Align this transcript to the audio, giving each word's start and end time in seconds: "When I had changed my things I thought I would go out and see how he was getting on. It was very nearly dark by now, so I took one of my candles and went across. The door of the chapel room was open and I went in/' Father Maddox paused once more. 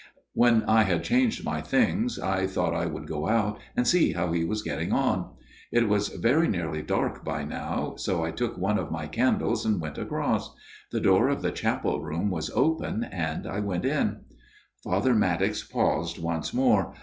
"When 0.43 0.63
I 0.63 0.81
had 0.81 1.03
changed 1.03 1.45
my 1.45 1.61
things 1.61 2.17
I 2.17 2.47
thought 2.47 2.73
I 2.73 2.87
would 2.87 3.05
go 3.05 3.29
out 3.29 3.59
and 3.77 3.85
see 3.87 4.13
how 4.13 4.31
he 4.31 4.43
was 4.43 4.63
getting 4.63 4.91
on. 4.91 5.29
It 5.71 5.87
was 5.87 6.07
very 6.09 6.47
nearly 6.47 6.81
dark 6.81 7.23
by 7.23 7.43
now, 7.43 7.93
so 7.97 8.23
I 8.25 8.31
took 8.31 8.57
one 8.57 8.79
of 8.79 8.89
my 8.89 9.05
candles 9.05 9.63
and 9.63 9.79
went 9.79 9.99
across. 9.99 10.55
The 10.89 11.01
door 11.01 11.29
of 11.29 11.43
the 11.43 11.51
chapel 11.51 12.01
room 12.01 12.31
was 12.31 12.49
open 12.55 13.03
and 13.03 13.45
I 13.45 13.59
went 13.59 13.83
in/' 13.83 14.21
Father 14.83 15.13
Maddox 15.13 15.63
paused 15.63 16.17
once 16.17 16.51
more. 16.51 16.95